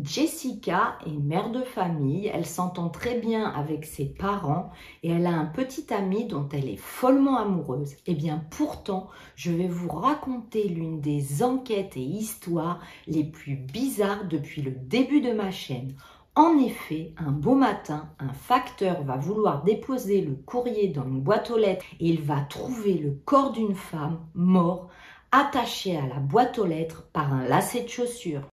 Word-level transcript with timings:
Jessica 0.00 0.96
est 1.04 1.10
mère 1.10 1.50
de 1.50 1.60
famille, 1.60 2.30
elle 2.32 2.46
s'entend 2.46 2.88
très 2.88 3.18
bien 3.18 3.44
avec 3.50 3.84
ses 3.84 4.06
parents 4.06 4.70
et 5.02 5.10
elle 5.10 5.26
a 5.26 5.32
un 5.32 5.44
petit 5.44 5.92
ami 5.92 6.24
dont 6.24 6.48
elle 6.50 6.70
est 6.70 6.78
follement 6.78 7.36
amoureuse. 7.36 7.92
Et 7.92 8.12
eh 8.12 8.14
bien 8.14 8.42
pourtant, 8.50 9.10
je 9.36 9.52
vais 9.52 9.68
vous 9.68 9.90
raconter 9.90 10.66
l'une 10.68 11.02
des 11.02 11.42
enquêtes 11.42 11.98
et 11.98 12.02
histoires 12.02 12.80
les 13.06 13.22
plus 13.22 13.56
bizarres 13.56 14.24
depuis 14.24 14.62
le 14.62 14.70
début 14.70 15.20
de 15.20 15.32
ma 15.32 15.50
chaîne. 15.50 15.94
En 16.34 16.56
effet, 16.56 17.12
un 17.18 17.30
beau 17.30 17.54
matin, 17.54 18.08
un 18.18 18.32
facteur 18.32 19.02
va 19.02 19.18
vouloir 19.18 19.62
déposer 19.62 20.22
le 20.22 20.34
courrier 20.34 20.88
dans 20.88 21.04
une 21.04 21.20
boîte 21.20 21.50
aux 21.50 21.58
lettres 21.58 21.84
et 22.00 22.08
il 22.08 22.22
va 22.22 22.40
trouver 22.40 22.94
le 22.94 23.10
corps 23.26 23.52
d'une 23.52 23.74
femme 23.74 24.20
morte 24.34 24.88
attaché 25.32 25.98
à 25.98 26.06
la 26.06 26.18
boîte 26.18 26.58
aux 26.58 26.66
lettres 26.66 27.06
par 27.12 27.34
un 27.34 27.44
lacet 27.44 27.82
de 27.82 27.88
chaussures. 27.88 28.51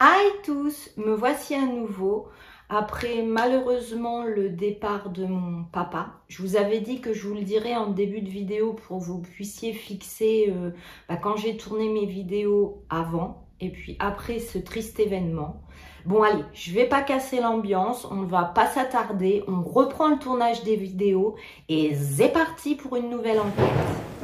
Hi 0.00 0.30
tous, 0.44 0.90
me 0.96 1.12
voici 1.12 1.56
à 1.56 1.66
nouveau 1.66 2.28
après 2.68 3.22
malheureusement 3.22 4.22
le 4.22 4.48
départ 4.48 5.10
de 5.10 5.24
mon 5.24 5.64
papa. 5.64 6.20
Je 6.28 6.40
vous 6.40 6.54
avais 6.54 6.78
dit 6.78 7.00
que 7.00 7.12
je 7.12 7.26
vous 7.26 7.34
le 7.34 7.42
dirais 7.42 7.74
en 7.74 7.88
début 7.88 8.20
de 8.20 8.28
vidéo 8.28 8.74
pour 8.74 9.00
que 9.00 9.04
vous 9.04 9.18
puissiez 9.18 9.72
fixer 9.72 10.54
euh, 10.56 10.70
bah, 11.08 11.16
quand 11.16 11.34
j'ai 11.34 11.56
tourné 11.56 11.88
mes 11.88 12.06
vidéos 12.06 12.84
avant 12.88 13.48
et 13.60 13.70
puis 13.70 13.96
après 13.98 14.38
ce 14.38 14.58
triste 14.58 15.00
événement. 15.00 15.64
Bon 16.06 16.22
allez, 16.22 16.44
je 16.52 16.72
vais 16.72 16.86
pas 16.86 17.02
casser 17.02 17.40
l'ambiance, 17.40 18.06
on 18.08 18.18
ne 18.18 18.26
va 18.26 18.44
pas 18.44 18.68
s'attarder, 18.68 19.42
on 19.48 19.62
reprend 19.62 20.10
le 20.10 20.20
tournage 20.20 20.62
des 20.62 20.76
vidéos 20.76 21.34
et 21.68 21.96
c'est 21.96 22.32
parti 22.32 22.76
pour 22.76 22.94
une 22.94 23.10
nouvelle 23.10 23.40
enquête. 23.40 24.17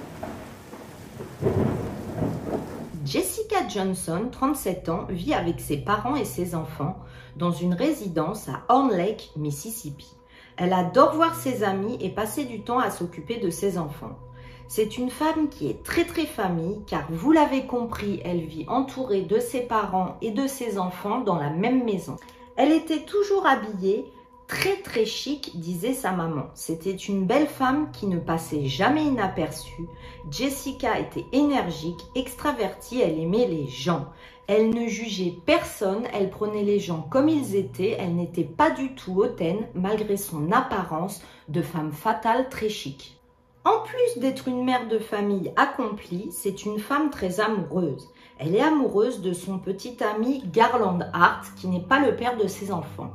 Jessica 3.04 3.68
Johnson, 3.68 4.28
37 4.32 4.88
ans, 4.88 5.06
vit 5.10 5.34
avec 5.34 5.60
ses 5.60 5.76
parents 5.76 6.16
et 6.16 6.24
ses 6.24 6.54
enfants 6.54 6.96
dans 7.36 7.50
une 7.50 7.74
résidence 7.74 8.48
à 8.48 8.62
Horn 8.70 8.90
Lake, 8.96 9.30
Mississippi. 9.36 10.10
Elle 10.56 10.72
adore 10.72 11.14
voir 11.14 11.34
ses 11.34 11.64
amis 11.64 11.98
et 12.00 12.08
passer 12.08 12.46
du 12.46 12.62
temps 12.62 12.78
à 12.78 12.90
s'occuper 12.90 13.36
de 13.36 13.50
ses 13.50 13.76
enfants. 13.76 14.16
C'est 14.68 14.96
une 14.96 15.10
femme 15.10 15.50
qui 15.50 15.68
est 15.68 15.82
très 15.82 16.04
très 16.04 16.24
famille 16.24 16.80
car 16.86 17.06
vous 17.10 17.32
l'avez 17.32 17.66
compris, 17.66 18.22
elle 18.24 18.40
vit 18.40 18.64
entourée 18.68 19.22
de 19.22 19.38
ses 19.38 19.60
parents 19.60 20.16
et 20.22 20.30
de 20.30 20.46
ses 20.46 20.78
enfants 20.78 21.20
dans 21.20 21.36
la 21.36 21.50
même 21.50 21.84
maison. 21.84 22.16
Elle 22.56 22.72
était 22.72 23.04
toujours 23.04 23.46
habillée 23.46 24.06
très 24.46 24.76
très 24.76 25.04
chic, 25.04 25.58
disait 25.58 25.94
sa 25.94 26.12
maman. 26.12 26.44
C'était 26.54 26.94
une 26.94 27.26
belle 27.26 27.46
femme 27.46 27.90
qui 27.92 28.06
ne 28.06 28.18
passait 28.18 28.66
jamais 28.66 29.04
inaperçue. 29.04 29.88
Jessica 30.30 30.98
était 30.98 31.26
énergique, 31.32 32.00
extravertie, 32.14 33.00
elle 33.00 33.18
aimait 33.18 33.46
les 33.46 33.66
gens. 33.66 34.06
Elle 34.46 34.70
ne 34.70 34.86
jugeait 34.88 35.34
personne, 35.46 36.04
elle 36.12 36.28
prenait 36.28 36.64
les 36.64 36.78
gens 36.78 37.06
comme 37.10 37.30
ils 37.30 37.56
étaient, 37.56 37.96
elle 37.98 38.14
n'était 38.14 38.44
pas 38.44 38.70
du 38.70 38.94
tout 38.94 39.14
hautaine 39.20 39.66
malgré 39.74 40.16
son 40.18 40.52
apparence 40.52 41.22
de 41.48 41.62
femme 41.62 41.92
fatale 41.92 42.48
très 42.50 42.68
chic. 42.68 43.18
En 43.64 43.80
plus 43.80 44.20
d'être 44.20 44.48
une 44.48 44.62
mère 44.62 44.88
de 44.88 44.98
famille 44.98 45.50
accomplie, 45.56 46.28
c'est 46.30 46.66
une 46.66 46.78
femme 46.78 47.08
très 47.08 47.40
amoureuse. 47.40 48.10
Elle 48.38 48.54
est 48.54 48.60
amoureuse 48.60 49.22
de 49.22 49.32
son 49.32 49.58
petit 49.58 49.96
ami 50.04 50.44
Garland 50.52 51.00
Hart, 51.14 51.46
qui 51.56 51.68
n'est 51.68 51.80
pas 51.80 52.00
le 52.00 52.14
père 52.14 52.36
de 52.36 52.46
ses 52.46 52.70
enfants. 52.70 53.12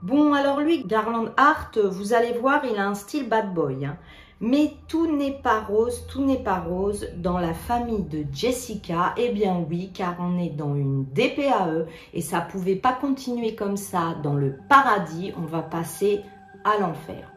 Bon, 0.00 0.32
alors 0.32 0.60
lui, 0.60 0.84
Garland 0.84 1.30
Hart, 1.36 1.76
vous 1.78 2.12
allez 2.12 2.32
voir, 2.32 2.64
il 2.64 2.78
a 2.78 2.86
un 2.86 2.94
style 2.94 3.28
bad 3.28 3.52
boy. 3.52 3.84
Hein. 3.84 3.96
Mais 4.40 4.74
tout 4.86 5.12
n'est 5.16 5.40
pas 5.42 5.60
rose, 5.60 6.06
tout 6.06 6.24
n'est 6.24 6.42
pas 6.42 6.60
rose 6.60 7.08
dans 7.16 7.38
la 7.38 7.52
famille 7.52 8.04
de 8.04 8.24
Jessica. 8.32 9.12
Eh 9.16 9.30
bien 9.30 9.66
oui, 9.68 9.90
car 9.92 10.14
on 10.20 10.38
est 10.38 10.50
dans 10.50 10.76
une 10.76 11.04
DPAE 11.06 11.86
et 12.14 12.20
ça 12.20 12.40
pouvait 12.40 12.76
pas 12.76 12.92
continuer 12.92 13.56
comme 13.56 13.76
ça 13.76 14.14
dans 14.22 14.34
le 14.34 14.56
paradis. 14.68 15.32
On 15.36 15.46
va 15.46 15.62
passer 15.62 16.20
à 16.62 16.78
l'enfer. 16.78 17.32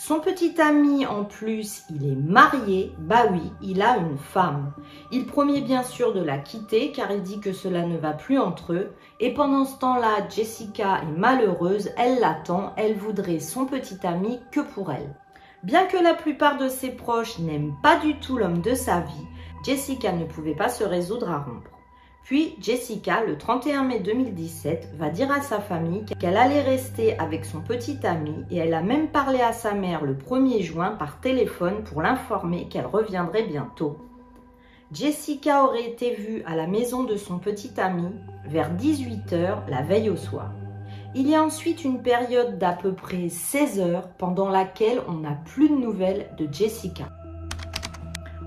Son 0.00 0.20
petit 0.20 0.60
ami, 0.60 1.06
en 1.06 1.24
plus, 1.24 1.82
il 1.90 2.06
est 2.06 2.14
marié. 2.14 2.94
Bah 2.98 3.24
oui, 3.32 3.42
il 3.60 3.82
a 3.82 3.96
une 3.96 4.16
femme. 4.16 4.72
Il 5.10 5.26
promet 5.26 5.60
bien 5.60 5.82
sûr 5.82 6.14
de 6.14 6.22
la 6.22 6.38
quitter 6.38 6.92
car 6.92 7.10
il 7.10 7.20
dit 7.20 7.40
que 7.40 7.52
cela 7.52 7.84
ne 7.84 7.98
va 7.98 8.12
plus 8.12 8.38
entre 8.38 8.74
eux. 8.74 8.92
Et 9.18 9.34
pendant 9.34 9.64
ce 9.64 9.76
temps-là, 9.80 10.28
Jessica 10.30 11.00
est 11.02 11.18
malheureuse. 11.18 11.90
Elle 11.96 12.20
l'attend. 12.20 12.74
Elle 12.76 12.94
voudrait 12.94 13.40
son 13.40 13.66
petit 13.66 13.98
ami 14.06 14.38
que 14.52 14.60
pour 14.60 14.92
elle. 14.92 15.16
Bien 15.64 15.86
que 15.86 15.96
la 15.96 16.14
plupart 16.14 16.58
de 16.58 16.68
ses 16.68 16.90
proches 16.90 17.40
n'aiment 17.40 17.74
pas 17.82 17.96
du 17.98 18.20
tout 18.20 18.38
l'homme 18.38 18.62
de 18.62 18.74
sa 18.74 19.00
vie, 19.00 19.26
Jessica 19.64 20.12
ne 20.12 20.26
pouvait 20.26 20.54
pas 20.54 20.68
se 20.68 20.84
résoudre 20.84 21.28
à 21.28 21.38
rompre. 21.38 21.77
Puis 22.28 22.56
Jessica, 22.60 23.24
le 23.24 23.38
31 23.38 23.84
mai 23.84 24.00
2017, 24.00 24.90
va 24.98 25.08
dire 25.08 25.32
à 25.32 25.40
sa 25.40 25.60
famille 25.60 26.04
qu'elle 26.20 26.36
allait 26.36 26.60
rester 26.60 27.18
avec 27.18 27.46
son 27.46 27.62
petit 27.62 28.06
ami 28.06 28.44
et 28.50 28.58
elle 28.58 28.74
a 28.74 28.82
même 28.82 29.08
parlé 29.08 29.40
à 29.40 29.54
sa 29.54 29.72
mère 29.72 30.04
le 30.04 30.12
1er 30.12 30.60
juin 30.60 30.90
par 30.90 31.20
téléphone 31.20 31.82
pour 31.84 32.02
l'informer 32.02 32.68
qu'elle 32.68 32.84
reviendrait 32.84 33.44
bientôt. 33.44 33.96
Jessica 34.92 35.64
aurait 35.64 35.88
été 35.88 36.16
vue 36.16 36.42
à 36.44 36.54
la 36.54 36.66
maison 36.66 37.02
de 37.02 37.16
son 37.16 37.38
petit 37.38 37.80
ami 37.80 38.10
vers 38.44 38.74
18h 38.76 39.66
la 39.66 39.80
veille 39.80 40.10
au 40.10 40.16
soir. 40.16 40.50
Il 41.14 41.30
y 41.30 41.34
a 41.34 41.42
ensuite 41.42 41.82
une 41.82 42.02
période 42.02 42.58
d'à 42.58 42.72
peu 42.72 42.92
près 42.92 43.30
16 43.30 43.80
heures 43.80 44.08
pendant 44.18 44.50
laquelle 44.50 45.00
on 45.08 45.14
n'a 45.14 45.38
plus 45.46 45.70
de 45.70 45.76
nouvelles 45.76 46.28
de 46.36 46.46
Jessica. 46.52 47.08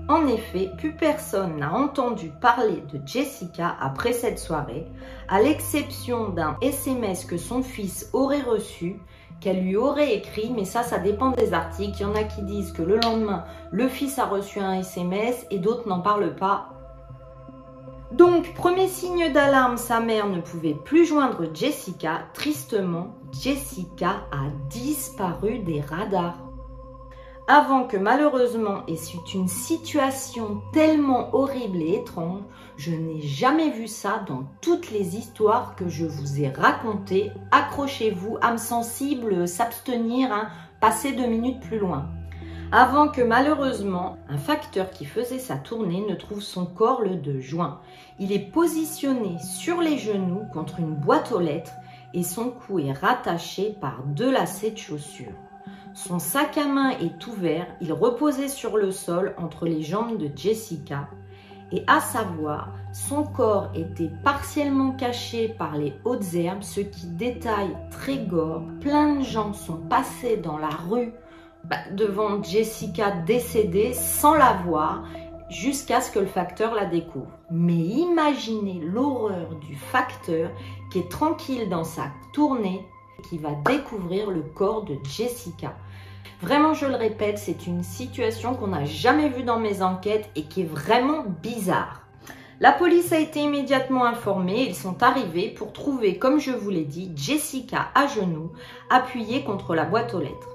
En 0.08 0.26
effet, 0.26 0.70
plus 0.78 0.92
personne 0.92 1.58
n'a 1.58 1.72
entendu 1.72 2.30
parler 2.40 2.82
de 2.92 3.00
Jessica 3.06 3.76
après 3.80 4.12
cette 4.12 4.38
soirée, 4.38 4.86
à 5.28 5.40
l'exception 5.40 6.30
d'un 6.30 6.56
SMS 6.60 7.24
que 7.24 7.36
son 7.36 7.62
fils 7.62 8.10
aurait 8.12 8.42
reçu, 8.42 9.00
qu'elle 9.40 9.62
lui 9.62 9.76
aurait 9.76 10.14
écrit, 10.14 10.52
mais 10.54 10.64
ça, 10.64 10.82
ça 10.82 10.98
dépend 10.98 11.30
des 11.30 11.52
articles. 11.52 11.96
Il 12.00 12.02
y 12.02 12.04
en 12.04 12.14
a 12.14 12.24
qui 12.24 12.42
disent 12.42 12.72
que 12.72 12.82
le 12.82 12.96
lendemain, 12.96 13.44
le 13.70 13.88
fils 13.88 14.18
a 14.18 14.26
reçu 14.26 14.60
un 14.60 14.74
SMS 14.74 15.46
et 15.50 15.58
d'autres 15.58 15.88
n'en 15.88 16.00
parlent 16.00 16.34
pas. 16.34 16.68
Donc, 18.12 18.52
premier 18.54 18.88
signe 18.88 19.32
d'alarme, 19.32 19.78
sa 19.78 20.00
mère 20.00 20.28
ne 20.28 20.40
pouvait 20.40 20.74
plus 20.74 21.06
joindre 21.06 21.46
Jessica. 21.54 22.24
Tristement, 22.34 23.14
Jessica 23.32 24.24
a 24.30 24.50
disparu 24.68 25.60
des 25.60 25.80
radars 25.80 26.51
avant 27.48 27.84
que 27.84 27.96
malheureusement, 27.96 28.82
et 28.86 28.96
c'est 28.96 29.34
une 29.34 29.48
situation 29.48 30.62
tellement 30.72 31.34
horrible 31.34 31.82
et 31.82 31.96
étrange, 31.96 32.42
je 32.76 32.92
n'ai 32.92 33.20
jamais 33.20 33.70
vu 33.70 33.88
ça 33.88 34.24
dans 34.28 34.44
toutes 34.60 34.90
les 34.90 35.16
histoires 35.16 35.74
que 35.74 35.88
je 35.88 36.06
vous 36.06 36.40
ai 36.40 36.48
racontées. 36.48 37.32
Accrochez-vous, 37.50 38.38
âme 38.40 38.58
sensible, 38.58 39.48
s'abstenir, 39.48 40.32
hein, 40.32 40.48
passer 40.80 41.12
deux 41.12 41.26
minutes 41.26 41.60
plus 41.60 41.78
loin. 41.78 42.08
Avant 42.70 43.08
que 43.08 43.20
malheureusement, 43.20 44.16
un 44.30 44.38
facteur 44.38 44.90
qui 44.90 45.04
faisait 45.04 45.38
sa 45.38 45.56
tournée 45.56 46.02
ne 46.08 46.14
trouve 46.14 46.40
son 46.40 46.64
corps 46.64 47.02
le 47.02 47.16
2 47.16 47.40
juin. 47.40 47.80
Il 48.18 48.32
est 48.32 48.50
positionné 48.50 49.36
sur 49.40 49.82
les 49.82 49.98
genoux 49.98 50.44
contre 50.54 50.78
une 50.78 50.94
boîte 50.94 51.32
aux 51.32 51.40
lettres 51.40 51.74
et 52.14 52.22
son 52.22 52.50
cou 52.50 52.78
est 52.78 52.92
rattaché 52.92 53.76
par 53.80 54.04
deux 54.04 54.30
lacets 54.30 54.70
de 54.70 54.78
chaussures. 54.78 55.34
Son 55.94 56.18
sac 56.18 56.56
à 56.58 56.66
main 56.66 56.90
est 56.90 57.26
ouvert, 57.26 57.66
il 57.80 57.92
reposait 57.92 58.48
sur 58.48 58.76
le 58.76 58.92
sol 58.92 59.34
entre 59.38 59.66
les 59.66 59.82
jambes 59.82 60.16
de 60.16 60.30
Jessica 60.34 61.08
et 61.72 61.84
à 61.86 62.00
savoir, 62.00 62.68
son 62.92 63.24
corps 63.24 63.70
était 63.74 64.10
partiellement 64.22 64.92
caché 64.92 65.48
par 65.48 65.76
les 65.76 65.94
hautes 66.04 66.34
herbes, 66.34 66.62
ce 66.62 66.80
qui 66.80 67.06
détaille 67.06 67.74
très 67.90 68.18
gore. 68.18 68.62
Plein 68.80 69.16
de 69.16 69.24
gens 69.24 69.54
sont 69.54 69.78
passés 69.78 70.36
dans 70.36 70.58
la 70.58 70.68
rue 70.68 71.14
bah, 71.64 71.76
devant 71.92 72.42
Jessica 72.42 73.10
décédée 73.10 73.94
sans 73.94 74.34
la 74.34 74.52
voir 74.64 75.04
jusqu'à 75.48 76.02
ce 76.02 76.10
que 76.10 76.18
le 76.18 76.26
facteur 76.26 76.74
la 76.74 76.84
découvre. 76.84 77.38
Mais 77.50 77.78
imaginez 77.78 78.80
l'horreur 78.84 79.54
du 79.56 79.74
facteur 79.74 80.50
qui 80.90 80.98
est 80.98 81.10
tranquille 81.10 81.70
dans 81.70 81.84
sa 81.84 82.04
tournée 82.34 82.86
qui 83.28 83.38
va 83.38 83.50
découvrir 83.66 84.30
le 84.30 84.42
corps 84.42 84.84
de 84.84 84.96
Jessica. 85.04 85.74
Vraiment, 86.40 86.74
je 86.74 86.86
le 86.86 86.96
répète, 86.96 87.38
c'est 87.38 87.66
une 87.66 87.82
situation 87.82 88.54
qu'on 88.54 88.68
n'a 88.68 88.84
jamais 88.84 89.28
vue 89.28 89.44
dans 89.44 89.60
mes 89.60 89.82
enquêtes 89.82 90.28
et 90.34 90.42
qui 90.42 90.62
est 90.62 90.68
vraiment 90.68 91.24
bizarre. 91.42 92.02
La 92.60 92.72
police 92.72 93.12
a 93.12 93.18
été 93.18 93.40
immédiatement 93.40 94.04
informée, 94.04 94.66
ils 94.68 94.74
sont 94.74 95.02
arrivés 95.02 95.48
pour 95.50 95.72
trouver, 95.72 96.18
comme 96.18 96.38
je 96.38 96.52
vous 96.52 96.70
l'ai 96.70 96.84
dit, 96.84 97.10
Jessica 97.16 97.88
à 97.94 98.06
genoux, 98.06 98.52
appuyée 98.88 99.42
contre 99.42 99.74
la 99.74 99.84
boîte 99.84 100.14
aux 100.14 100.20
lettres. 100.20 100.48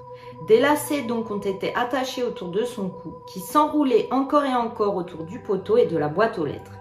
Des 0.46 0.60
lacets 0.60 1.02
donc 1.02 1.30
ont 1.30 1.40
été 1.40 1.74
attachés 1.74 2.22
autour 2.22 2.48
de 2.48 2.64
son 2.64 2.88
cou, 2.88 3.14
qui 3.30 3.40
s'enroulaient 3.40 4.08
encore 4.10 4.44
et 4.44 4.54
encore 4.54 4.96
autour 4.96 5.24
du 5.24 5.40
poteau 5.40 5.76
et 5.76 5.86
de 5.86 5.98
la 5.98 6.08
boîte 6.08 6.38
aux 6.38 6.46
lettres. 6.46 6.78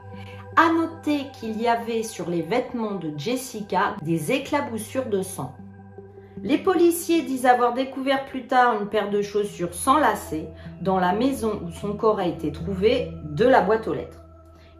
À 0.56 0.72
noter 0.72 1.26
qu'il 1.40 1.62
y 1.62 1.68
avait 1.68 2.04
sur 2.04 2.30
les 2.30 2.42
vêtements 2.42 2.96
de 2.96 3.12
Jessica 3.18 3.96
des 4.02 4.32
éclaboussures 4.32 5.08
de 5.08 5.22
sang. 5.22 5.54
Les 6.44 6.58
policiers 6.58 7.24
disent 7.24 7.46
avoir 7.46 7.74
découvert 7.74 8.26
plus 8.26 8.46
tard 8.46 8.80
une 8.80 8.88
paire 8.88 9.10
de 9.10 9.22
chaussures 9.22 9.74
sans 9.74 9.98
lacets 9.98 10.50
dans 10.82 11.00
la 11.00 11.14
maison 11.14 11.62
où 11.66 11.72
son 11.72 11.94
corps 11.94 12.20
a 12.20 12.28
été 12.28 12.52
trouvé 12.52 13.12
de 13.24 13.46
la 13.46 13.62
boîte 13.62 13.88
aux 13.88 13.94
lettres. 13.94 14.24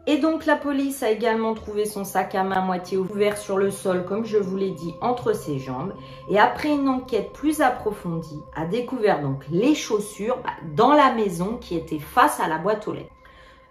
Et 0.06 0.18
donc 0.18 0.46
la 0.46 0.56
police 0.56 1.02
a 1.02 1.10
également 1.10 1.52
trouvé 1.52 1.84
son 1.84 2.04
sac 2.04 2.34
à 2.34 2.42
main 2.42 2.62
moitié 2.62 2.96
ouvert 2.96 3.36
sur 3.36 3.58
le 3.58 3.70
sol, 3.70 4.06
comme 4.06 4.24
je 4.24 4.38
vous 4.38 4.56
l'ai 4.56 4.70
dit, 4.70 4.94
entre 5.02 5.34
ses 5.34 5.58
jambes. 5.58 5.92
Et 6.30 6.38
après 6.38 6.70
une 6.70 6.88
enquête 6.88 7.32
plus 7.34 7.60
approfondie, 7.60 8.40
a 8.56 8.64
découvert 8.64 9.20
donc 9.20 9.44
les 9.50 9.74
chaussures 9.74 10.38
bah, 10.42 10.50
dans 10.74 10.94
la 10.94 11.12
maison 11.12 11.58
qui 11.60 11.76
était 11.76 11.98
face 11.98 12.40
à 12.40 12.48
la 12.48 12.56
boîte 12.56 12.88
aux 12.88 12.94
lettres. 12.94 13.12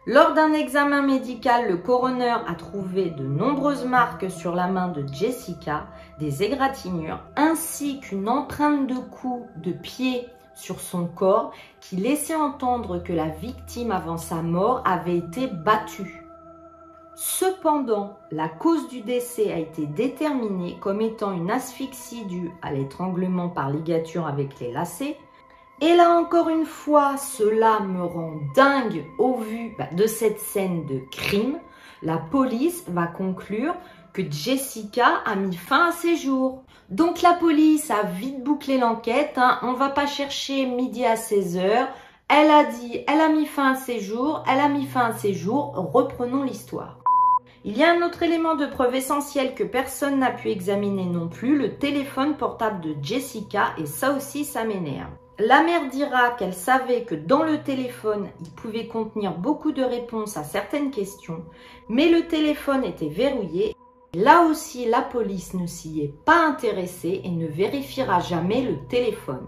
Lors 0.10 0.34
d'un 0.34 0.54
examen 0.54 1.02
médical, 1.02 1.68
le 1.68 1.76
coroner 1.76 2.38
a 2.48 2.56
trouvé 2.56 3.10
de 3.10 3.26
nombreuses 3.26 3.84
marques 3.84 4.32
sur 4.32 4.56
la 4.56 4.68
main 4.68 4.88
de 4.88 5.06
Jessica, 5.06 5.88
des 6.18 6.44
égratignures, 6.44 7.20
ainsi 7.36 8.00
qu'une 8.00 8.30
empreinte 8.30 8.88
de 8.88 8.96
cou 8.96 9.48
de 9.58 9.74
pied 9.74 10.26
sur 10.56 10.80
son 10.80 11.08
corps 11.08 11.52
qui 11.82 11.98
laissait 11.98 12.38
entendre 12.38 13.04
que 13.04 13.12
la 13.12 13.28
victime 13.28 13.92
avant 13.92 14.16
sa 14.16 14.42
mort 14.42 14.82
avait 14.86 15.18
été 15.18 15.48
battue. 15.48 16.24
Cependant, 17.16 18.18
la 18.32 18.48
cause 18.48 18.88
du 18.88 19.02
décès 19.02 19.52
a 19.52 19.58
été 19.58 19.88
déterminée 19.88 20.78
comme 20.80 21.02
étant 21.02 21.34
une 21.34 21.52
asphyxie 21.52 22.24
due 22.28 22.52
à 22.62 22.72
l'étranglement 22.72 23.50
par 23.50 23.72
ligature 23.72 24.26
avec 24.26 24.58
les 24.62 24.72
lacets. 24.72 25.18
Et 25.80 25.96
là 25.96 26.10
encore 26.10 26.50
une 26.50 26.66
fois, 26.66 27.18
cela 27.18 27.80
me 27.82 28.04
rend 28.04 28.34
dingue 28.56 29.06
au 29.20 29.36
vu 29.36 29.76
bah, 29.78 29.88
de 29.92 30.08
cette 30.08 30.40
scène 30.40 30.86
de 30.86 31.00
crime. 31.12 31.60
La 32.02 32.18
police 32.18 32.84
va 32.88 33.06
conclure 33.06 33.76
que 34.12 34.24
Jessica 34.30 35.22
a 35.26 35.36
mis 35.36 35.56
fin 35.56 35.90
à 35.90 35.92
ses 35.92 36.16
jours. 36.16 36.64
Donc 36.90 37.22
la 37.22 37.34
police 37.34 37.92
a 37.92 38.04
vite 38.04 38.44
bouclé 38.44 38.80
l'enquête. 38.80 39.34
Hein. 39.38 39.60
On 39.62 39.74
va 39.74 39.90
pas 39.90 40.08
chercher 40.08 40.66
midi 40.66 41.06
à 41.06 41.16
16 41.16 41.58
heures. 41.58 41.88
Elle 42.28 42.50
a 42.50 42.64
dit, 42.66 43.04
elle 43.08 43.22
a 43.22 43.30
mis 43.30 43.46
fin 43.46 43.74
à 43.74 43.76
ses 43.76 44.00
jours, 44.00 44.44
elle 44.50 44.60
a 44.60 44.68
mis 44.68 44.86
fin 44.86 45.06
à 45.06 45.14
ses 45.14 45.34
jours. 45.34 45.74
Reprenons 45.94 46.44
l'histoire. 46.44 46.98
Il 47.64 47.78
y 47.78 47.84
a 47.84 47.92
un 47.92 48.02
autre 48.02 48.24
élément 48.24 48.56
de 48.56 48.66
preuve 48.66 48.96
essentiel 48.96 49.54
que 49.54 49.64
personne 49.64 50.20
n'a 50.20 50.32
pu 50.32 50.50
examiner 50.50 51.06
non 51.06 51.28
plus, 51.28 51.58
le 51.58 51.76
téléphone 51.78 52.36
portable 52.36 52.82
de 52.82 52.96
Jessica, 53.02 53.74
et 53.78 53.86
ça 53.86 54.14
aussi, 54.14 54.44
ça 54.44 54.64
m'énerve. 54.64 55.12
La 55.40 55.62
mère 55.62 55.88
dira 55.90 56.32
qu'elle 56.32 56.56
savait 56.56 57.04
que 57.04 57.14
dans 57.14 57.44
le 57.44 57.62
téléphone, 57.62 58.28
il 58.42 58.50
pouvait 58.50 58.88
contenir 58.88 59.38
beaucoup 59.38 59.72
de 59.72 59.84
réponses 59.84 60.36
à 60.36 60.44
certaines 60.44 60.90
questions, 60.90 61.46
mais 61.90 62.10
le 62.10 62.28
téléphone 62.28 62.84
était 62.84 63.10
verrouillé. 63.10 63.76
Là 64.16 64.48
aussi, 64.50 64.86
la 64.86 65.04
police 65.04 65.54
ne 65.54 65.68
s'y 65.68 66.02
est 66.02 66.14
pas 66.26 66.44
intéressée 66.48 67.22
et 67.24 67.30
ne 67.30 67.46
vérifiera 67.46 68.20
jamais 68.20 68.64
le 68.64 68.78
téléphone. 68.88 69.46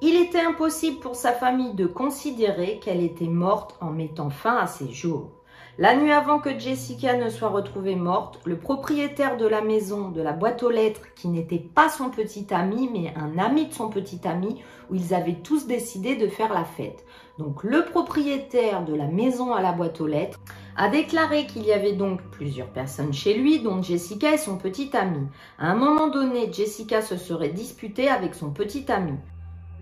Il 0.00 0.14
était 0.14 0.40
impossible 0.40 1.00
pour 1.00 1.16
sa 1.16 1.32
famille 1.32 1.74
de 1.74 1.86
considérer 1.86 2.78
qu'elle 2.78 3.02
était 3.02 3.24
morte 3.24 3.76
en 3.80 3.90
mettant 3.90 4.30
fin 4.30 4.56
à 4.58 4.68
ses 4.68 4.92
jours. 4.92 5.41
La 5.78 5.96
nuit 5.96 6.12
avant 6.12 6.38
que 6.38 6.58
Jessica 6.58 7.16
ne 7.16 7.30
soit 7.30 7.48
retrouvée 7.48 7.96
morte, 7.96 8.38
le 8.44 8.58
propriétaire 8.58 9.38
de 9.38 9.46
la 9.46 9.62
maison, 9.62 10.10
de 10.10 10.20
la 10.20 10.32
boîte 10.32 10.62
aux 10.62 10.70
lettres, 10.70 11.00
qui 11.16 11.28
n'était 11.28 11.58
pas 11.58 11.88
son 11.88 12.10
petit 12.10 12.46
ami, 12.50 12.90
mais 12.92 13.14
un 13.16 13.38
ami 13.38 13.68
de 13.68 13.72
son 13.72 13.88
petit 13.88 14.20
ami, 14.28 14.60
où 14.90 14.96
ils 14.96 15.14
avaient 15.14 15.40
tous 15.42 15.66
décidé 15.66 16.14
de 16.14 16.28
faire 16.28 16.52
la 16.52 16.64
fête. 16.64 17.06
Donc 17.38 17.64
le 17.64 17.86
propriétaire 17.86 18.84
de 18.84 18.94
la 18.94 19.06
maison 19.06 19.54
à 19.54 19.62
la 19.62 19.72
boîte 19.72 20.02
aux 20.02 20.06
lettres 20.06 20.40
a 20.76 20.90
déclaré 20.90 21.46
qu'il 21.46 21.64
y 21.64 21.72
avait 21.72 21.94
donc 21.94 22.20
plusieurs 22.32 22.68
personnes 22.68 23.14
chez 23.14 23.32
lui, 23.32 23.60
dont 23.60 23.82
Jessica 23.82 24.34
et 24.34 24.38
son 24.38 24.58
petit 24.58 24.94
ami. 24.94 25.26
À 25.58 25.70
un 25.70 25.74
moment 25.74 26.08
donné, 26.08 26.52
Jessica 26.52 27.00
se 27.00 27.16
serait 27.16 27.48
disputée 27.48 28.10
avec 28.10 28.34
son 28.34 28.50
petit 28.50 28.92
ami. 28.92 29.14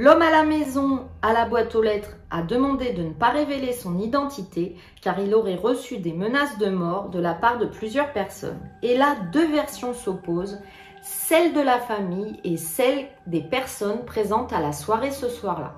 L'homme 0.01 0.23
à 0.23 0.31
la 0.31 0.45
maison, 0.45 1.11
à 1.21 1.35
la 1.35 1.45
boîte 1.45 1.75
aux 1.75 1.83
lettres, 1.83 2.17
a 2.31 2.41
demandé 2.41 2.95
de 2.95 3.03
ne 3.03 3.13
pas 3.13 3.29
révéler 3.29 3.75
son 3.75 3.99
identité 3.99 4.77
car 5.03 5.21
il 5.21 5.35
aurait 5.35 5.57
reçu 5.57 5.99
des 5.99 6.15
menaces 6.15 6.57
de 6.57 6.71
mort 6.71 7.11
de 7.11 7.21
la 7.21 7.35
part 7.35 7.59
de 7.59 7.67
plusieurs 7.67 8.11
personnes. 8.15 8.59
Et 8.83 8.97
là, 8.97 9.17
deux 9.31 9.47
versions 9.53 9.93
s'opposent, 9.93 10.59
celle 11.03 11.53
de 11.53 11.61
la 11.61 11.79
famille 11.79 12.41
et 12.45 12.57
celle 12.57 13.09
des 13.27 13.43
personnes 13.43 14.07
présentes 14.07 14.55
à 14.55 14.61
la 14.61 14.73
soirée 14.73 15.11
ce 15.11 15.29
soir-là. 15.29 15.75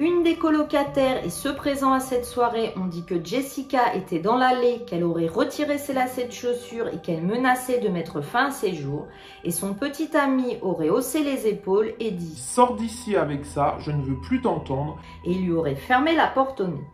Une 0.00 0.24
des 0.24 0.34
colocataires 0.34 1.24
et 1.24 1.30
ceux 1.30 1.54
présents 1.54 1.92
à 1.92 2.00
cette 2.00 2.24
soirée 2.24 2.72
ont 2.76 2.86
dit 2.86 3.04
que 3.04 3.24
Jessica 3.24 3.94
était 3.94 4.18
dans 4.18 4.36
l'allée, 4.36 4.82
qu'elle 4.88 5.04
aurait 5.04 5.28
retiré 5.28 5.78
ses 5.78 5.92
lacets 5.92 6.26
de 6.26 6.32
chaussures 6.32 6.88
et 6.88 6.98
qu'elle 6.98 7.22
menaçait 7.22 7.78
de 7.78 7.88
mettre 7.88 8.20
fin 8.20 8.46
à 8.46 8.50
ses 8.50 8.74
jours. 8.74 9.06
Et 9.44 9.52
son 9.52 9.72
petit 9.72 10.16
ami 10.16 10.58
aurait 10.62 10.88
haussé 10.88 11.22
les 11.22 11.46
épaules 11.46 11.94
et 12.00 12.10
dit 12.10 12.36
Sors 12.36 12.74
d'ici 12.74 13.14
avec 13.14 13.46
ça, 13.46 13.76
je 13.78 13.92
ne 13.92 14.02
veux 14.02 14.20
plus 14.20 14.40
t'entendre. 14.40 14.98
Et 15.24 15.30
il 15.30 15.44
lui 15.44 15.52
aurait 15.52 15.76
fermé 15.76 16.16
la 16.16 16.26
porte 16.26 16.60
au 16.60 16.66
nez. 16.66 16.84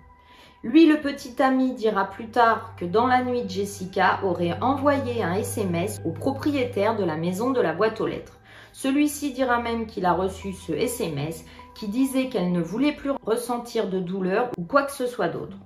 Lui, 0.63 0.85
le 0.85 1.01
petit 1.01 1.43
ami, 1.43 1.73
dira 1.73 2.05
plus 2.05 2.29
tard 2.29 2.75
que 2.77 2.85
dans 2.85 3.07
la 3.07 3.25
nuit, 3.25 3.45
Jessica 3.49 4.21
aurait 4.25 4.61
envoyé 4.61 5.23
un 5.23 5.33
SMS 5.33 6.03
au 6.05 6.11
propriétaire 6.11 6.97
de 6.97 7.05
la 7.05 7.17
maison 7.17 7.49
de 7.49 7.63
la 7.63 7.73
boîte 7.73 8.03
aux 8.03 8.07
lettres. 8.07 8.41
Celui-ci 8.73 9.33
dira 9.33 9.61
même 9.61 9.87
qu'il 9.87 10.07
a 10.07 10.13
reçu 10.13 10.53
ce 10.53 10.73
SMS 10.73 11.45
qui 11.81 11.89
disait 11.89 12.29
qu'elle 12.29 12.53
ne 12.53 12.61
voulait 12.61 12.93
plus 12.93 13.13
ressentir 13.25 13.89
de 13.89 13.99
douleur 13.99 14.51
ou 14.59 14.65
quoi 14.65 14.83
que 14.83 14.93
ce 14.93 15.07
soit 15.07 15.31
d'autre. 15.31 15.57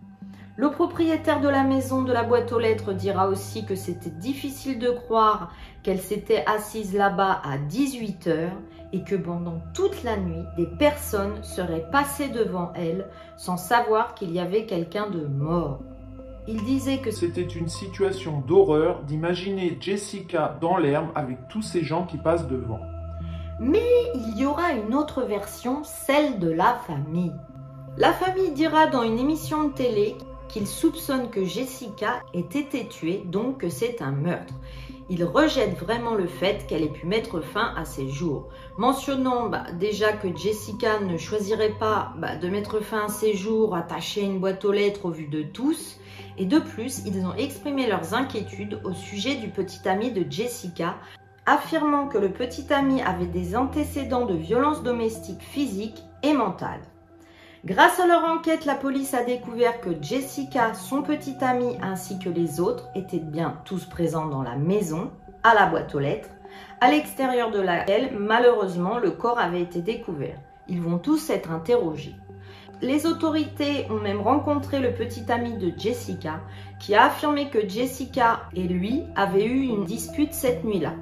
Le 0.57 0.71
propriétaire 0.71 1.41
de 1.41 1.49
la 1.49 1.65
maison 1.65 2.03
de 2.03 2.13
la 2.13 2.23
boîte 2.23 2.53
aux 2.53 2.61
lettres 2.61 2.93
dira 2.93 3.27
aussi 3.27 3.67
que 3.67 3.75
c'était 3.75 4.11
difficile 4.11 4.79
de 4.79 4.91
croire 4.91 5.53
qu'elle 5.83 5.99
s'était 5.99 6.45
assise 6.47 6.95
là-bas 6.95 7.43
à 7.43 7.59
18 7.59 8.29
heures 8.29 8.57
et 8.93 9.03
que 9.03 9.17
pendant 9.17 9.59
toute 9.75 10.05
la 10.05 10.17
nuit, 10.17 10.45
des 10.57 10.69
personnes 10.79 11.43
seraient 11.43 11.91
passées 11.91 12.29
devant 12.29 12.73
elle 12.77 13.09
sans 13.37 13.57
savoir 13.57 14.15
qu'il 14.15 14.31
y 14.31 14.39
avait 14.39 14.67
quelqu'un 14.67 15.11
de 15.11 15.27
mort. 15.27 15.81
Il 16.47 16.63
disait 16.63 16.99
que 16.99 17.11
c'était 17.11 17.43
une 17.43 17.69
situation 17.69 18.41
d'horreur 18.47 19.03
d'imaginer 19.03 19.77
Jessica 19.81 20.57
dans 20.61 20.77
l'herbe 20.77 21.09
avec 21.17 21.49
tous 21.49 21.63
ces 21.63 21.83
gens 21.83 22.07
qui 22.07 22.19
passent 22.19 22.47
devant. 22.47 22.94
Mais 23.61 24.11
il 24.15 24.39
y 24.39 24.47
aura 24.47 24.73
une 24.73 24.95
autre 24.95 25.23
version, 25.23 25.83
celle 25.85 26.39
de 26.39 26.51
la 26.51 26.75
famille. 26.87 27.33
La 27.97 28.13
famille 28.13 28.51
dira 28.51 28.89
dans 28.89 29.03
une 29.03 29.19
émission 29.19 29.69
de 29.69 29.73
télé 29.73 30.17
qu'il 30.49 30.67
soupçonne 30.67 31.31
que 31.31 31.45
Jessica 31.45 32.21
ait 32.33 32.41
été 32.41 32.89
tuée, 32.89 33.23
donc 33.27 33.59
que 33.59 33.69
c'est 33.69 34.03
un 34.03 34.11
meurtre. 34.11 34.55
Il 35.11 35.25
rejette 35.25 35.79
vraiment 35.79 36.15
le 36.15 36.27
fait 36.27 36.67
qu'elle 36.67 36.83
ait 36.83 36.89
pu 36.89 37.07
mettre 37.07 37.41
fin 37.41 37.75
à 37.77 37.85
ses 37.85 38.09
jours, 38.09 38.49
mentionnant 38.79 39.49
bah, 39.49 39.65
déjà 39.79 40.13
que 40.13 40.35
Jessica 40.35 40.99
ne 41.01 41.19
choisirait 41.19 41.75
pas 41.79 42.15
bah, 42.19 42.37
de 42.37 42.49
mettre 42.49 42.81
fin 42.81 43.07
à 43.07 43.09
ses 43.09 43.35
jours 43.35 43.77
attachée 43.77 44.23
à 44.23 44.25
une 44.25 44.41
boîte 44.41 44.65
aux 44.65 44.73
lettres 44.73 45.05
au 45.05 45.11
vu 45.11 45.29
de 45.29 45.43
tous, 45.43 45.99
et 46.39 46.47
de 46.47 46.59
plus, 46.59 47.03
ils 47.07 47.25
ont 47.25 47.35
exprimé 47.35 47.87
leurs 47.87 48.15
inquiétudes 48.15 48.81
au 48.85 48.93
sujet 48.93 49.37
du 49.37 49.49
petit 49.49 49.89
ami 49.89 50.11
de 50.11 50.25
Jessica, 50.29 50.97
affirmant 51.47 52.09
que 52.09 52.19
le 52.19 52.31
petit 52.31 52.73
ami 52.73 53.03
avait 53.03 53.27
des 53.27 53.57
antécédents 53.57 54.27
de 54.27 54.35
violence 54.35 54.83
domestique 54.83 55.43
physique 55.43 56.03
et 56.23 56.33
mentale. 56.33 56.81
Grâce 57.65 57.99
à 57.99 58.07
leur 58.07 58.25
enquête, 58.25 58.67
la 58.67 58.75
police 58.75 59.15
a 59.15 59.25
découvert 59.25 59.81
que 59.81 59.91
Jessica, 60.03 60.75
son 60.75 61.03
petit 61.03 61.37
ami 61.41 61.79
ainsi 61.81 62.19
que 62.19 62.29
les 62.29 62.61
autres 62.61 62.89
étaient 62.95 63.19
bien 63.19 63.59
tous 63.65 63.87
présents 63.87 64.27
dans 64.27 64.43
la 64.43 64.57
maison, 64.57 65.11
à 65.43 65.55
la 65.55 65.67
boîte 65.67 65.95
aux 65.95 65.99
lettres, 65.99 66.29
à 66.81 66.91
l'extérieur 66.91 67.51
de 67.51 67.61
laquelle, 67.61 68.11
malheureusement, 68.19 68.99
le 68.99 69.13
corps 69.13 69.39
avait 69.39 69.63
été 69.63 69.81
découvert. 69.81 70.39
Ils 70.69 70.83
vont 70.83 70.99
tous 70.99 71.31
être 71.31 71.51
interrogés. 71.51 72.15
Les 72.83 73.07
autorités 73.07 73.87
ont 73.91 74.01
même 74.01 74.21
rencontré 74.21 74.81
le 74.81 74.93
petit 74.93 75.31
ami 75.33 75.57
de 75.57 75.73
Jessica 75.79 76.41
qui 76.81 76.95
a 76.95 77.05
affirmé 77.05 77.49
que 77.49 77.67
Jessica 77.67 78.43
et 78.55 78.65
lui 78.65 79.05
avaient 79.17 79.47
eu 79.47 79.63
une 79.63 79.85
dispute 79.85 80.35
cette 80.35 80.65
nuit-là. 80.65 80.93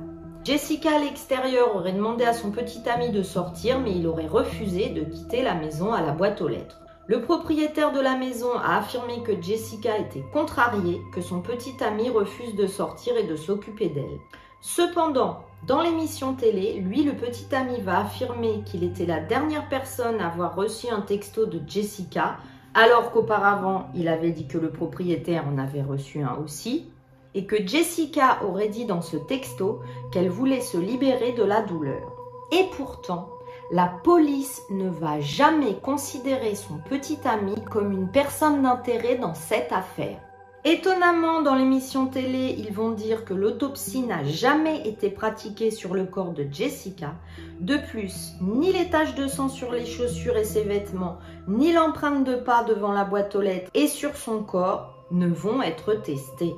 Jessica 0.45 0.97
à 0.97 0.99
l'extérieur 0.99 1.77
aurait 1.77 1.93
demandé 1.93 2.25
à 2.25 2.33
son 2.33 2.51
petit 2.51 2.83
ami 2.89 3.11
de 3.11 3.23
sortir, 3.23 3.79
mais 3.79 3.93
il 3.93 4.09
aurait 4.09 4.27
refusé 4.27 4.89
de 4.89 5.05
quitter 5.05 5.41
la 5.41 5.55
maison 5.55 5.93
à 5.93 6.01
la 6.01 6.11
boîte 6.11 6.43
aux 6.43 6.49
lettres. 6.49 6.81
Le 7.07 7.21
propriétaire 7.21 7.93
de 7.93 8.01
la 8.01 8.17
maison 8.17 8.53
a 8.57 8.79
affirmé 8.79 9.23
que 9.23 9.41
Jessica 9.41 9.97
était 9.99 10.25
contrariée, 10.33 11.01
que 11.15 11.21
son 11.21 11.43
petit 11.43 11.77
ami 11.85 12.11
refuse 12.11 12.57
de 12.57 12.67
sortir 12.67 13.17
et 13.17 13.23
de 13.23 13.37
s'occuper 13.37 13.89
d'elle. 13.89 14.19
Cependant, 14.61 15.45
dans 15.69 15.81
l'émission 15.81 16.35
télé, 16.35 16.75
lui, 16.75 17.05
le 17.05 17.15
petit 17.15 17.55
ami, 17.55 17.81
va 17.81 18.01
affirmer 18.01 18.65
qu'il 18.67 18.83
était 18.83 19.07
la 19.07 19.21
dernière 19.21 19.69
personne 19.69 20.21
à 20.21 20.27
avoir 20.27 20.57
reçu 20.57 20.89
un 20.89 21.03
texto 21.03 21.47
de 21.47 21.61
Jessica, 21.69 22.39
alors 22.75 23.13
qu'auparavant, 23.13 23.91
il 23.95 24.09
avait 24.09 24.33
dit 24.33 24.49
que 24.49 24.59
le 24.59 24.71
propriétaire 24.71 25.45
en 25.47 25.59
avait 25.59 25.83
reçu 25.83 26.21
un 26.21 26.35
aussi 26.35 26.92
et 27.35 27.47
que 27.47 27.67
Jessica 27.67 28.41
aurait 28.45 28.69
dit 28.69 28.85
dans 28.85 29.03
ce 29.03 29.17
texto 29.17 29.81
qu'elle 30.11 30.31
voulait 30.31 30.61
se 30.61 30.79
libérer 30.79 31.33
de 31.33 31.43
la 31.43 31.63
douleur. 31.63 32.13
Et 32.51 32.65
pourtant, 32.77 33.29
la 33.71 33.87
police 33.87 34.63
ne 34.71 34.91
va 34.91 35.21
jamais 35.21 35.75
considérer 35.83 36.55
son 36.55 36.79
petit 36.79 37.19
ami 37.25 37.55
comme 37.71 37.93
une 37.93 38.11
personne 38.11 38.63
d'intérêt 38.63 39.17
dans 39.17 39.35
cette 39.35 39.73
affaire. 39.73 40.21
Étonnamment, 40.65 41.43
dans 41.43 41.57
l'émission 41.57 42.07
télé, 42.07 42.55
ils 42.57 42.73
vont 42.73 42.93
dire 42.93 43.25
que 43.25 43.35
l'autopsie 43.35 44.03
n'a 44.03 44.23
jamais 44.23 44.87
été 44.87 45.11
pratiquée 45.11 45.73
sur 45.73 45.93
le 45.93 46.05
corps 46.05 46.31
de 46.31 46.47
Jessica. 46.49 47.15
De 47.59 47.77
plus, 47.91 48.35
ni 48.41 48.73
les 48.73 48.89
taches 48.89 49.17
de 49.17 49.27
sang 49.27 49.49
sur 49.49 49.73
les 49.73 49.85
chaussures 49.85 50.37
et 50.37 50.45
ses 50.45 50.63
vêtements, 50.63 51.19
ni 51.49 51.73
l'empreinte 51.73 52.23
de 52.23 52.37
pas 52.37 52.63
devant 52.63 52.93
la 52.93 53.03
boîte 53.03 53.35
aux 53.35 53.41
lettres 53.41 53.71
et 53.75 53.89
sur 53.89 54.17
son 54.17 54.45
corps 54.45 54.95
ne 55.11 55.27
vont 55.27 55.63
être 55.63 55.95
testées. 55.95 56.55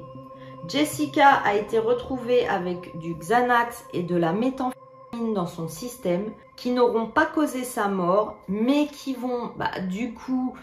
Jessica 0.67 1.29
a 1.45 1.55
été 1.55 1.79
retrouvée 1.79 2.49
avec 2.49 2.97
du 2.99 3.15
Xanax 3.15 3.85
et 3.93 4.03
de 4.03 4.17
la 4.17 4.33
méthamphétamine 4.33 5.35
dans 5.35 5.47
son 5.47 5.69
système 5.69 6.33
qui 6.57 6.71
n'auront 6.71 7.07
pas 7.07 7.27
causé 7.27 7.65
sa 7.65 7.89
mort, 7.89 8.37
mais 8.49 8.87
qui 8.87 9.15
vont 9.15 9.53
bah, 9.57 9.81
du 9.89 10.15
coup 10.15 10.55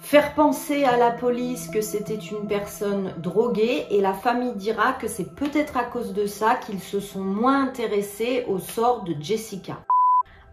faire 0.00 0.34
penser 0.34 0.84
à 0.84 0.96
la 0.96 1.10
police 1.10 1.68
que 1.68 1.80
c'était 1.80 2.16
une 2.16 2.46
personne 2.46 3.14
droguée 3.18 3.86
et 3.90 4.00
la 4.00 4.12
famille 4.12 4.54
dira 4.56 4.92
que 4.92 5.08
c'est 5.08 5.34
peut-être 5.34 5.76
à 5.76 5.84
cause 5.84 6.12
de 6.12 6.26
ça 6.26 6.56
qu'ils 6.56 6.80
se 6.80 7.00
sont 7.00 7.24
moins 7.24 7.64
intéressés 7.64 8.44
au 8.48 8.58
sort 8.58 9.02
de 9.04 9.14
Jessica. 9.18 9.84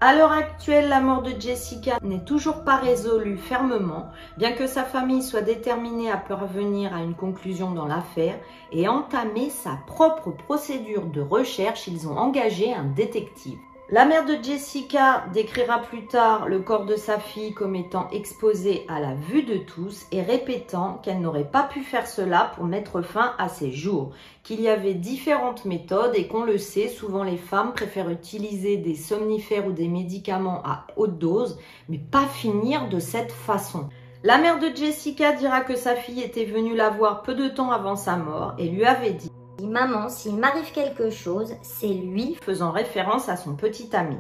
À 0.02 0.16
l'heure 0.16 0.32
actuelle, 0.32 0.88
la 0.88 1.02
mort 1.02 1.24
de 1.24 1.34
Jessica 1.38 1.98
n'est 2.02 2.24
toujours 2.24 2.64
pas 2.64 2.78
résolue 2.78 3.38
fermement, 3.38 4.12
bien 4.38 4.54
que 4.54 4.66
sa 4.66 4.86
famille 4.86 5.22
soit 5.22 5.42
déterminée 5.42 6.10
à 6.10 6.16
parvenir 6.16 6.96
à 6.96 7.02
une 7.02 7.16
conclusion 7.16 7.72
dans 7.72 7.86
l'affaire 7.86 8.40
et 8.72 8.88
entamer 8.88 9.50
sa 9.50 9.78
propre 9.88 10.32
procédure 10.32 11.08
de 11.08 11.20
recherche, 11.20 11.88
ils 11.88 12.08
ont 12.08 12.18
engagé 12.18 12.74
un 12.74 12.86
détective. 12.86 13.60
La 13.92 14.06
mère 14.06 14.24
de 14.24 14.38
Jessica 14.40 15.26
décrira 15.34 15.80
plus 15.80 16.06
tard 16.06 16.48
le 16.48 16.60
corps 16.60 16.86
de 16.86 16.96
sa 16.96 17.18
fille 17.18 17.56
comme 17.56 17.76
étant 17.76 18.08
exposé 18.12 18.86
à 18.88 19.00
la 19.00 19.16
vue 19.16 19.42
de 19.42 19.58
tous 19.58 20.06
et 20.12 20.22
répétant 20.22 21.00
qu'elle 21.02 21.22
n'aurait 21.22 21.50
pas 21.50 21.64
pu 21.64 21.82
faire 21.82 22.06
cela 22.06 22.52
pour 22.54 22.66
mettre 22.66 23.02
fin 23.02 23.34
à 23.40 23.50
ses 23.50 23.72
jours, 23.72 24.12
qu'il 24.44 24.62
y 24.62 24.70
avait 24.70 24.94
différentes 24.94 25.66
méthodes 25.66 26.14
et 26.14 26.28
qu'on 26.28 26.44
le 26.44 26.60
sait, 26.60 26.88
souvent 26.88 27.24
les 27.24 27.38
femmes 27.38 27.74
préfèrent 27.74 28.12
utiliser 28.12 28.78
des 28.78 28.94
somnifères 28.94 29.66
ou 29.66 29.72
des 29.72 29.88
médicaments 29.88 30.62
à 30.64 30.86
haute 30.96 31.18
dose, 31.18 31.58
mais 31.88 31.98
pas 31.98 32.28
finir 32.28 32.90
de 32.90 33.00
cette 33.00 33.32
façon. 33.32 33.90
La 34.24 34.38
mère 34.38 34.60
de 34.60 34.68
Jessica 34.68 35.32
dira 35.34 35.62
que 35.62 35.76
sa 35.76 35.96
fille 35.96 36.22
était 36.22 36.46
venue 36.46 36.76
la 36.76 36.92
voir 36.92 37.24
peu 37.24 37.34
de 37.34 37.48
temps 37.48 37.72
avant 37.72 37.96
sa 37.96 38.18
mort 38.18 38.54
et 38.60 38.70
lui 38.70 38.86
avait 38.86 39.14
dit 39.14 39.32
Maman, 39.62 40.10
s'il 40.10 40.36
m'arrive 40.36 40.72
quelque 40.72 41.10
chose, 41.10 41.54
c'est 41.62 41.88
lui. 41.88 42.38
faisant 42.42 42.72
référence 42.72 43.30
à 43.30 43.36
son 43.36 43.56
petit 43.56 43.96
ami. 43.96 44.18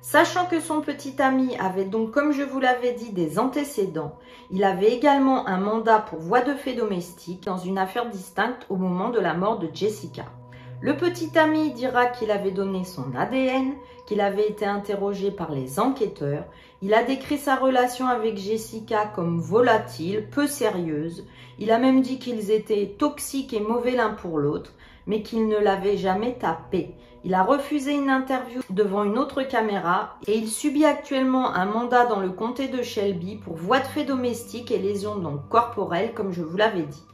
Sachant 0.00 0.46
que 0.46 0.60
son 0.60 0.80
petit 0.80 1.20
ami 1.20 1.56
avait 1.58 1.84
donc, 1.84 2.12
comme 2.12 2.32
je 2.32 2.42
vous 2.42 2.60
l'avais 2.60 2.92
dit, 2.92 3.12
des 3.12 3.38
antécédents, 3.38 4.16
il 4.50 4.62
avait 4.62 4.92
également 4.92 5.48
un 5.48 5.58
mandat 5.58 5.98
pour 5.98 6.20
voie 6.20 6.42
de 6.42 6.54
fait 6.54 6.74
domestique 6.74 7.44
dans 7.44 7.58
une 7.58 7.78
affaire 7.78 8.08
distincte 8.08 8.66
au 8.68 8.76
moment 8.76 9.10
de 9.10 9.18
la 9.18 9.34
mort 9.34 9.58
de 9.58 9.68
Jessica. 9.72 10.26
Le 10.80 10.96
petit 10.96 11.36
ami 11.36 11.72
dira 11.72 12.06
qu'il 12.06 12.30
avait 12.30 12.52
donné 12.52 12.84
son 12.84 13.12
ADN, 13.16 13.74
qu'il 14.08 14.22
avait 14.22 14.48
été 14.48 14.64
interrogé 14.64 15.30
par 15.30 15.52
les 15.52 15.78
enquêteurs. 15.78 16.44
Il 16.80 16.94
a 16.94 17.02
décrit 17.02 17.36
sa 17.36 17.56
relation 17.56 18.06
avec 18.08 18.38
Jessica 18.38 19.04
comme 19.14 19.38
volatile, 19.38 20.30
peu 20.30 20.46
sérieuse. 20.46 21.26
Il 21.58 21.70
a 21.70 21.78
même 21.78 22.00
dit 22.00 22.18
qu'ils 22.18 22.50
étaient 22.50 22.94
toxiques 22.98 23.52
et 23.52 23.60
mauvais 23.60 23.90
l'un 23.90 24.14
pour 24.14 24.38
l'autre, 24.38 24.72
mais 25.06 25.20
qu'il 25.20 25.46
ne 25.46 25.58
l'avait 25.58 25.98
jamais 25.98 26.38
tapé. 26.38 26.94
Il 27.22 27.34
a 27.34 27.42
refusé 27.42 27.92
une 27.92 28.08
interview 28.08 28.62
devant 28.70 29.04
une 29.04 29.18
autre 29.18 29.42
caméra 29.42 30.16
et 30.26 30.38
il 30.38 30.48
subit 30.48 30.86
actuellement 30.86 31.54
un 31.54 31.66
mandat 31.66 32.06
dans 32.06 32.20
le 32.20 32.30
comté 32.30 32.68
de 32.68 32.82
Shelby 32.82 33.36
pour 33.36 33.56
voie 33.56 33.80
de 33.80 33.86
fait 33.86 34.04
domestique 34.04 34.70
et 34.70 34.78
lésions 34.78 35.16
donc 35.16 35.46
corporelles, 35.50 36.14
comme 36.14 36.32
je 36.32 36.42
vous 36.42 36.56
l'avais 36.56 36.84
dit. 36.84 37.04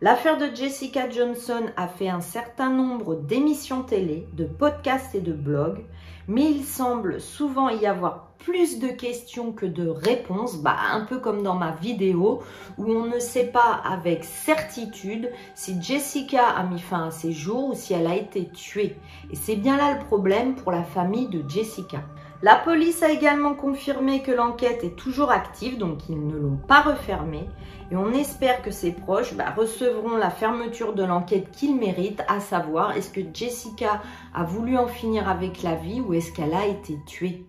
L'affaire 0.00 0.38
de 0.38 0.54
Jessica 0.54 1.10
Johnson 1.10 1.66
a 1.76 1.88
fait 1.88 2.08
un 2.08 2.22
certain 2.22 2.70
nombre 2.70 3.16
d'émissions 3.16 3.82
télé, 3.82 4.26
de 4.32 4.44
podcasts 4.44 5.14
et 5.14 5.20
de 5.20 5.32
blogs, 5.34 5.84
mais 6.28 6.44
il 6.50 6.64
semble 6.64 7.20
souvent 7.20 7.70
y 7.70 7.86
avoir 7.86 8.28
plus 8.38 8.78
de 8.78 8.88
questions 8.88 9.52
que 9.52 9.66
de 9.66 9.88
réponses, 9.88 10.58
bah, 10.58 10.76
un 10.92 11.04
peu 11.04 11.18
comme 11.18 11.42
dans 11.42 11.56
ma 11.56 11.72
vidéo 11.72 12.42
où 12.76 12.84
on 12.92 13.06
ne 13.06 13.18
sait 13.18 13.46
pas 13.46 13.80
avec 13.84 14.24
certitude 14.24 15.30
si 15.54 15.80
Jessica 15.82 16.48
a 16.48 16.62
mis 16.64 16.78
fin 16.78 17.08
à 17.08 17.10
ses 17.10 17.32
jours 17.32 17.70
ou 17.70 17.74
si 17.74 17.94
elle 17.94 18.06
a 18.06 18.14
été 18.14 18.46
tuée. 18.48 18.96
Et 19.30 19.36
c'est 19.36 19.56
bien 19.56 19.76
là 19.76 19.98
le 19.98 20.04
problème 20.04 20.54
pour 20.54 20.70
la 20.70 20.84
famille 20.84 21.28
de 21.28 21.42
Jessica. 21.48 22.02
La 22.40 22.54
police 22.54 23.02
a 23.02 23.10
également 23.10 23.54
confirmé 23.54 24.22
que 24.22 24.30
l'enquête 24.30 24.84
est 24.84 24.94
toujours 24.94 25.32
active, 25.32 25.76
donc 25.76 26.08
ils 26.08 26.24
ne 26.24 26.36
l'ont 26.36 26.56
pas 26.56 26.82
refermée. 26.82 27.48
Et 27.90 27.96
on 27.96 28.12
espère 28.12 28.62
que 28.62 28.70
ses 28.70 28.92
proches 28.92 29.34
bah, 29.34 29.52
recevront 29.56 30.16
la 30.16 30.30
fermeture 30.30 30.94
de 30.94 31.02
l'enquête 31.02 31.50
qu'ils 31.50 31.74
méritent, 31.74 32.22
à 32.28 32.38
savoir 32.38 32.96
est-ce 32.96 33.10
que 33.10 33.22
Jessica 33.34 34.02
a 34.32 34.44
voulu 34.44 34.78
en 34.78 34.86
finir 34.86 35.28
avec 35.28 35.64
la 35.64 35.74
vie 35.74 36.00
ou 36.00 36.14
est-ce 36.14 36.30
qu'elle 36.30 36.54
a 36.54 36.66
été 36.66 36.98
tuée? 37.06 37.44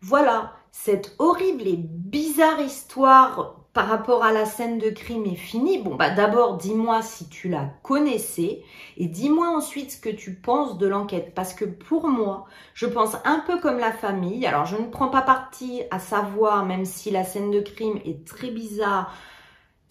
Voilà, 0.00 0.54
cette 0.70 1.14
horrible 1.18 1.66
et 1.66 1.76
bizarre 1.76 2.60
histoire 2.60 3.61
par 3.72 3.88
rapport 3.88 4.22
à 4.22 4.32
la 4.32 4.44
scène 4.44 4.78
de 4.78 4.90
crime 4.90 5.24
est 5.24 5.34
finie. 5.34 5.78
Bon, 5.78 5.94
bah 5.94 6.10
d'abord, 6.10 6.58
dis-moi 6.58 7.00
si 7.00 7.28
tu 7.28 7.48
la 7.48 7.70
connaissais 7.82 8.62
et 8.98 9.06
dis-moi 9.06 9.48
ensuite 9.48 9.92
ce 9.92 10.00
que 10.00 10.10
tu 10.10 10.34
penses 10.34 10.76
de 10.76 10.86
l'enquête. 10.86 11.32
Parce 11.34 11.54
que 11.54 11.64
pour 11.64 12.08
moi, 12.08 12.46
je 12.74 12.86
pense 12.86 13.16
un 13.24 13.42
peu 13.46 13.58
comme 13.60 13.78
la 13.78 13.92
famille. 13.92 14.46
Alors, 14.46 14.66
je 14.66 14.76
ne 14.76 14.86
prends 14.86 15.08
pas 15.08 15.22
parti 15.22 15.82
à 15.90 15.98
savoir, 15.98 16.66
même 16.66 16.84
si 16.84 17.10
la 17.10 17.24
scène 17.24 17.50
de 17.50 17.60
crime 17.60 17.98
est 18.04 18.26
très 18.26 18.50
bizarre, 18.50 19.14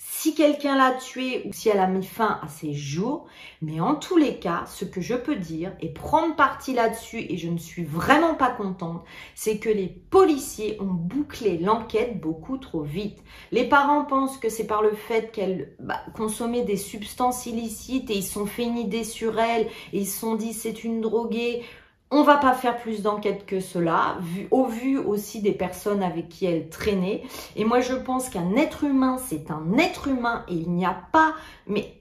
si 0.03 0.33
quelqu'un 0.33 0.75
l'a 0.75 0.93
tué 0.93 1.43
ou 1.45 1.53
si 1.53 1.69
elle 1.69 1.79
a 1.79 1.85
mis 1.85 2.03
fin 2.03 2.39
à 2.41 2.47
ses 2.47 2.73
jours. 2.73 3.27
Mais 3.61 3.79
en 3.79 3.93
tous 3.93 4.17
les 4.17 4.39
cas, 4.39 4.63
ce 4.65 4.83
que 4.83 4.99
je 4.99 5.13
peux 5.13 5.35
dire 5.35 5.73
et 5.79 5.89
prendre 5.89 6.35
parti 6.35 6.73
là-dessus, 6.73 7.19
et 7.29 7.37
je 7.37 7.47
ne 7.47 7.59
suis 7.59 7.83
vraiment 7.83 8.33
pas 8.33 8.49
contente, 8.49 9.03
c'est 9.35 9.59
que 9.59 9.69
les 9.69 9.87
policiers 9.87 10.77
ont 10.81 10.85
bouclé 10.85 11.59
l'enquête 11.59 12.19
beaucoup 12.19 12.57
trop 12.57 12.81
vite. 12.81 13.19
Les 13.51 13.69
parents 13.69 14.03
pensent 14.03 14.39
que 14.39 14.49
c'est 14.49 14.65
par 14.65 14.81
le 14.81 14.93
fait 14.93 15.31
qu'elle 15.31 15.75
bah, 15.79 16.01
consommait 16.15 16.63
des 16.63 16.77
substances 16.77 17.45
illicites 17.45 18.09
et 18.09 18.17
ils 18.17 18.23
sont 18.23 18.47
fait 18.47 18.63
une 18.63 18.79
idée 18.79 19.03
sur 19.03 19.39
elle 19.39 19.67
et 19.93 19.99
ils 19.99 20.07
se 20.07 20.19
sont 20.19 20.33
dit 20.33 20.53
c'est 20.53 20.83
une 20.83 21.01
droguée 21.01 21.63
on 22.11 22.23
va 22.23 22.35
pas 22.37 22.53
faire 22.53 22.77
plus 22.77 23.01
d'enquête 23.01 23.45
que 23.45 23.61
cela, 23.61 24.17
au 24.51 24.65
vu 24.65 24.97
aussi 24.97 25.41
des 25.41 25.53
personnes 25.53 26.03
avec 26.03 26.27
qui 26.27 26.45
elle 26.45 26.67
traînait. 26.67 27.23
Et 27.55 27.63
moi, 27.63 27.79
je 27.79 27.93
pense 27.93 28.27
qu'un 28.27 28.55
être 28.57 28.83
humain, 28.83 29.17
c'est 29.17 29.49
un 29.49 29.77
être 29.77 30.09
humain 30.09 30.43
et 30.49 30.55
il 30.55 30.71
n'y 30.71 30.85
a 30.85 30.95
pas, 31.13 31.33
mais 31.67 31.93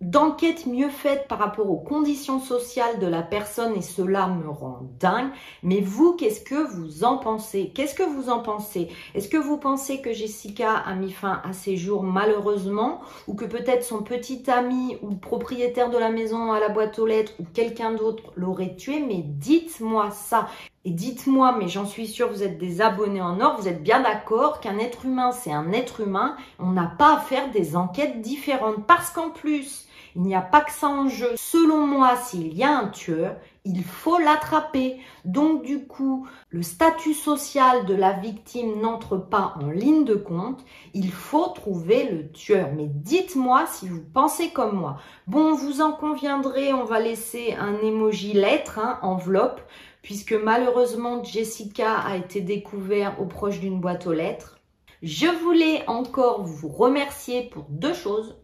d'enquête 0.00 0.66
mieux 0.66 0.90
faite 0.90 1.26
par 1.28 1.38
rapport 1.38 1.70
aux 1.70 1.78
conditions 1.78 2.38
sociales 2.38 2.98
de 2.98 3.06
la 3.06 3.22
personne 3.22 3.74
et 3.76 3.82
cela 3.82 4.26
me 4.26 4.48
rend 4.48 4.80
dingue. 5.00 5.30
Mais 5.62 5.80
vous, 5.80 6.14
qu'est-ce 6.14 6.40
que 6.40 6.54
vous 6.54 7.04
en 7.04 7.16
pensez? 7.16 7.72
Qu'est-ce 7.74 7.94
que 7.94 8.02
vous 8.02 8.28
en 8.28 8.40
pensez? 8.40 8.88
Est-ce 9.14 9.28
que 9.28 9.36
vous 9.36 9.56
pensez 9.56 10.00
que 10.00 10.12
Jessica 10.12 10.74
a 10.74 10.94
mis 10.94 11.12
fin 11.12 11.40
à 11.44 11.52
ses 11.52 11.76
jours 11.76 12.02
malheureusement? 12.02 13.00
Ou 13.26 13.34
que 13.34 13.46
peut-être 13.46 13.84
son 13.84 14.02
petit 14.02 14.50
ami 14.50 14.98
ou 15.02 15.14
propriétaire 15.14 15.90
de 15.90 15.98
la 15.98 16.10
maison 16.10 16.52
à 16.52 16.60
la 16.60 16.68
boîte 16.68 16.98
aux 16.98 17.06
lettres 17.06 17.32
ou 17.40 17.44
quelqu'un 17.54 17.92
d'autre 17.92 18.24
l'aurait 18.36 18.76
tué? 18.76 19.00
Mais 19.00 19.22
dites-moi 19.24 20.10
ça. 20.10 20.48
Et 20.86 20.92
dites-moi, 20.92 21.56
mais 21.58 21.66
j'en 21.66 21.84
suis 21.84 22.06
sûre, 22.06 22.28
vous 22.28 22.44
êtes 22.44 22.58
des 22.58 22.80
abonnés 22.80 23.20
en 23.20 23.40
or, 23.40 23.56
vous 23.58 23.66
êtes 23.66 23.82
bien 23.82 23.98
d'accord 23.98 24.60
qu'un 24.60 24.78
être 24.78 25.04
humain, 25.04 25.32
c'est 25.32 25.52
un 25.52 25.72
être 25.72 26.00
humain. 26.00 26.36
On 26.60 26.70
n'a 26.70 26.86
pas 26.86 27.16
à 27.16 27.18
faire 27.18 27.50
des 27.50 27.74
enquêtes 27.74 28.20
différentes. 28.20 28.86
Parce 28.86 29.10
qu'en 29.10 29.30
plus, 29.30 29.88
il 30.14 30.22
n'y 30.22 30.36
a 30.36 30.40
pas 30.40 30.60
que 30.60 30.70
ça 30.70 30.86
en 30.86 31.08
jeu. 31.08 31.32
Selon 31.34 31.84
moi, 31.88 32.14
s'il 32.14 32.54
y 32.56 32.62
a 32.62 32.78
un 32.78 32.86
tueur, 32.86 33.34
il 33.66 33.82
faut 33.82 34.18
l'attraper. 34.18 34.96
Donc 35.24 35.62
du 35.64 35.86
coup, 35.86 36.26
le 36.50 36.62
statut 36.62 37.14
social 37.14 37.84
de 37.84 37.94
la 37.94 38.12
victime 38.12 38.80
n'entre 38.80 39.16
pas 39.16 39.54
en 39.60 39.70
ligne 39.70 40.04
de 40.04 40.14
compte. 40.14 40.64
Il 40.94 41.10
faut 41.10 41.48
trouver 41.48 42.08
le 42.08 42.30
tueur. 42.30 42.68
Mais 42.76 42.86
dites-moi 42.86 43.66
si 43.66 43.88
vous 43.88 44.02
pensez 44.02 44.50
comme 44.50 44.76
moi. 44.76 44.98
Bon, 45.26 45.54
vous 45.54 45.80
en 45.80 45.92
conviendrez, 45.92 46.72
on 46.72 46.84
va 46.84 47.00
laisser 47.00 47.54
un 47.58 47.76
emoji 47.80 48.32
lettre, 48.32 48.78
hein, 48.78 48.98
enveloppe, 49.02 49.60
puisque 50.02 50.32
malheureusement 50.32 51.24
Jessica 51.24 51.94
a 51.94 52.16
été 52.16 52.40
découvert 52.40 53.20
au 53.20 53.26
proche 53.26 53.58
d'une 53.58 53.80
boîte 53.80 54.06
aux 54.06 54.12
lettres. 54.12 54.60
Je 55.02 55.26
voulais 55.26 55.82
encore 55.88 56.44
vous 56.44 56.68
remercier 56.68 57.42
pour 57.50 57.66
deux 57.68 57.94
choses 57.94 58.36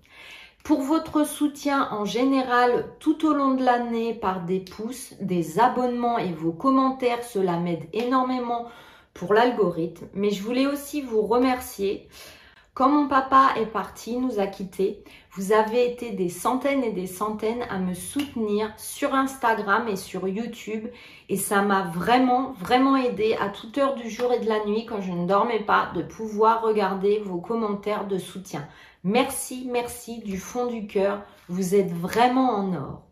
pour 0.65 0.83
votre 0.83 1.27
soutien 1.27 1.89
en 1.91 2.05
général 2.05 2.87
tout 3.01 3.27
au 3.27 3.33
long 3.33 3.55
de 3.55 3.65
l'année 3.65 4.15
par 4.15 4.45
des 4.45 4.61
pouces, 4.61 5.15
des 5.21 5.59
abonnements 5.59 6.19
et 6.19 6.33
vos 6.33 6.53
commentaires. 6.53 7.25
Cela 7.25 7.59
m'aide 7.59 7.89
énormément 7.93 8.69
pour 9.15 9.35
l'algorithme. 9.35 10.07
Mais 10.15 10.31
je 10.31 10.43
voulais 10.43 10.67
aussi 10.67 11.01
vous 11.03 11.23
remercier 11.23 12.09
Quand 12.75 12.89
mon 12.89 13.07
papa 13.07 13.51
est 13.57 13.67
parti, 13.67 14.17
nous 14.17 14.41
a 14.41 14.47
quittés, 14.47 15.05
vous 15.33 15.53
avez 15.53 15.93
été 15.93 16.13
des 16.13 16.31
centaines 16.31 16.83
et 16.83 16.93
des 16.93 17.07
centaines 17.07 17.67
à 17.69 17.79
me 17.79 17.93
soutenir 17.93 18.73
sur 18.79 19.15
Instagram 19.15 19.89
et 19.89 19.97
sur 19.97 20.27
YouTube 20.27 20.89
et 21.29 21.37
ça 21.37 21.61
m'a 21.61 21.83
vraiment, 21.83 22.53
vraiment 22.53 22.97
aidé 22.97 23.37
à 23.39 23.51
toute 23.51 23.77
heure 23.77 23.95
du 23.95 24.09
jour 24.09 24.33
et 24.33 24.39
de 24.39 24.49
la 24.49 24.65
nuit 24.65 24.87
quand 24.87 25.03
je 25.03 25.13
ne 25.13 25.27
dormais 25.27 25.61
pas 25.61 25.91
de 25.95 26.01
pouvoir 26.01 26.63
regarder 26.63 27.19
vos 27.19 27.43
commentaires 27.43 28.07
de 28.07 28.17
soutien. 28.17 28.67
Merci, 29.05 29.69
merci 29.71 30.21
du 30.21 30.39
fond 30.39 30.65
du 30.65 30.87
cœur, 30.87 31.21
vous 31.51 31.75
êtes 31.75 31.93
vraiment 31.93 32.53
en 32.53 32.73
or. 32.73 33.03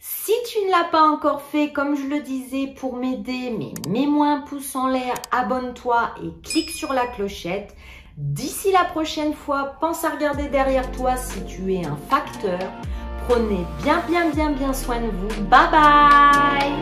Si 0.00 0.32
tu 0.48 0.64
ne 0.64 0.70
l'as 0.70 0.88
pas 0.88 1.02
encore 1.02 1.42
fait, 1.42 1.70
comme 1.70 1.96
je 1.96 2.06
le 2.06 2.20
disais, 2.20 2.68
pour 2.68 2.96
m'aider, 2.96 3.50
mais 3.50 3.74
mets-moi 3.90 4.28
un 4.28 4.40
pouce 4.40 4.74
en 4.74 4.86
l'air, 4.86 5.14
abonne-toi 5.32 6.14
et 6.22 6.30
clique 6.42 6.70
sur 6.70 6.94
la 6.94 7.06
clochette. 7.06 7.76
D'ici 8.16 8.72
la 8.72 8.84
prochaine 8.84 9.34
fois, 9.34 9.76
pense 9.78 10.02
à 10.02 10.08
regarder 10.08 10.48
derrière 10.48 10.90
toi 10.92 11.16
si 11.16 11.44
tu 11.44 11.74
es 11.74 11.84
un 11.84 11.98
facteur. 12.08 12.58
Prenez 13.28 13.66
bien, 13.82 14.02
bien, 14.08 14.30
bien, 14.30 14.52
bien 14.52 14.72
soin 14.72 15.00
de 15.00 15.08
vous. 15.08 15.28
Bye 15.50 15.68
bye 15.70 16.72